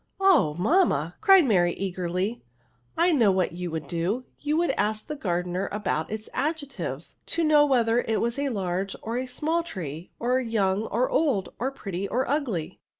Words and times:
"Oh! 0.19 0.55
mamma/' 0.57 1.13
cried 1.21 1.45
Marj, 1.45 1.75
eagerlj," 1.75 2.41
I 2.97 3.11
know 3.11 3.29
what 3.31 3.51
you 3.51 3.69
would 3.69 3.87
do; 3.87 4.23
you 4.39 4.57
would 4.57 4.71
ask 4.75 5.05
the 5.05 5.15
gardener 5.15 5.69
about 5.71 6.09
its 6.11 6.27
adjectives, 6.33 7.17
to 7.27 7.43
know 7.43 7.67
whether 7.67 7.99
it 8.01 8.19
was 8.19 8.39
a 8.39 8.49
large 8.49 8.95
or 9.03 9.17
a 9.17 9.27
small 9.27 9.61
tree, 9.61 10.09
or 10.19 10.39
young 10.39 10.85
or 10.87 11.07
old, 11.07 11.49
or 11.59 11.69
pretty 11.69 12.07
or 12.07 12.27
ugly." 12.27 12.79